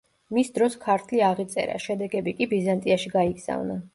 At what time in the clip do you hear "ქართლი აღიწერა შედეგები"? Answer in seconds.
0.85-2.35